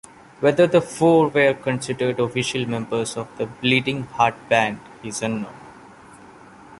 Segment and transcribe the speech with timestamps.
[0.39, 5.53] Whether the four were considered official members of The Bleeding Heart Band is unknown.